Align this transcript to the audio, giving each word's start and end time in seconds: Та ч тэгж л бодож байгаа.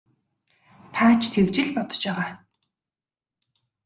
Та 0.93 1.05
ч 1.19 1.23
тэгж 1.33 1.55
л 1.65 1.69
бодож 1.75 2.01
байгаа. 2.07 2.29